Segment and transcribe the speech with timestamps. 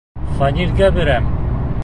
[0.37, 1.31] —Фәнилгә бирәм.